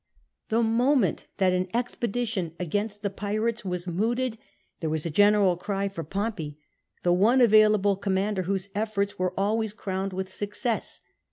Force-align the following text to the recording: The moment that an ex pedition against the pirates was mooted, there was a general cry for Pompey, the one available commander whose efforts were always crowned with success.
The 0.49 0.63
moment 0.63 1.27
that 1.37 1.53
an 1.53 1.67
ex 1.75 1.93
pedition 1.93 2.53
against 2.59 3.03
the 3.03 3.11
pirates 3.11 3.63
was 3.63 3.85
mooted, 3.85 4.39
there 4.79 4.89
was 4.89 5.05
a 5.05 5.11
general 5.11 5.55
cry 5.55 5.89
for 5.89 6.03
Pompey, 6.03 6.57
the 7.03 7.13
one 7.13 7.39
available 7.39 7.95
commander 7.95 8.41
whose 8.41 8.69
efforts 8.73 9.19
were 9.19 9.35
always 9.39 9.73
crowned 9.73 10.11
with 10.11 10.27
success. 10.27 11.01